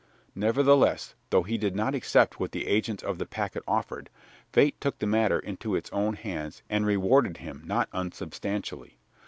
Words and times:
Nevertheless, 0.33 1.13
though 1.29 1.43
he 1.43 1.59
did 1.59 1.75
not 1.75 1.93
accept 1.93 2.39
what 2.39 2.53
the 2.53 2.65
agents 2.65 3.03
of 3.03 3.19
the 3.19 3.25
packet 3.27 3.61
offered, 3.67 4.09
fate 4.51 4.81
took 4.81 4.97
the 4.97 5.05
matter 5.05 5.37
into 5.37 5.75
its 5.75 5.91
own 5.91 6.15
hands 6.15 6.63
and 6.71 6.87
rewarded 6.87 7.37
him 7.37 7.61
not 7.67 7.87
unsubstantially. 7.93 8.97